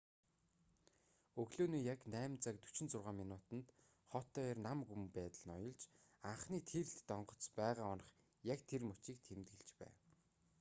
[1.41, 3.73] өглөөний яг 8:46 минутад
[4.13, 5.81] хот даяар нам гүм байдал ноёлж
[6.31, 8.09] анхны тийрэлтэт онгоц байгаа онох
[8.53, 9.95] яг тэр мөчийг тэмдэглэж байв